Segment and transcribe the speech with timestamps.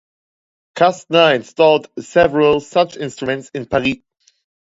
[0.73, 3.97] Kastner installed several such instruments in Paris.